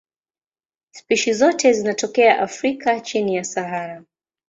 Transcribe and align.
Spishi 0.91 1.33
zote 1.33 1.73
zinatokea 1.73 2.39
Afrika 2.39 2.99
chini 2.99 3.35
ya 3.35 3.43
Sahara. 3.43 4.03